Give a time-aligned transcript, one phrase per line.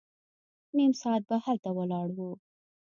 [0.75, 2.31] نيم ساعت به هلته ولاړ وو.